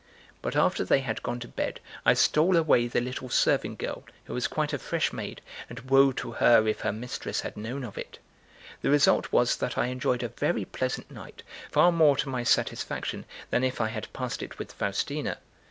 But 0.41 0.55
after 0.55 0.83
they 0.83 1.01
had 1.01 1.21
gone 1.21 1.39
to 1.41 1.47
bed, 1.47 1.79
I 2.07 2.15
stole 2.15 2.57
away 2.57 2.87
the 2.87 2.99
little 2.99 3.29
serving 3.29 3.75
girl, 3.75 4.03
who 4.23 4.33
was 4.33 4.47
quite 4.47 4.73
a 4.73 4.79
fresh 4.79 5.13
maid, 5.13 5.41
and 5.69 5.79
woe 5.91 6.11
to 6.13 6.31
her 6.31 6.67
if 6.67 6.79
her 6.79 6.91
mistress 6.91 7.41
had 7.41 7.55
known 7.55 7.83
of 7.83 7.99
it! 7.99 8.17
The 8.81 8.89
result 8.89 9.31
was 9.31 9.55
that 9.57 9.77
I 9.77 9.89
enjoyed 9.93 10.23
a 10.23 10.29
very 10.29 10.65
pleasant 10.65 11.11
night, 11.11 11.43
far 11.71 11.91
more 11.91 12.17
to 12.17 12.29
my 12.29 12.41
satisfaction 12.41 13.25
than 13.51 13.63
if 13.63 13.79
I 13.79 13.89
had 13.89 14.11
passed 14.11 14.41
it 14.41 14.57
with 14.57 14.73
Faustina. 14.73 15.37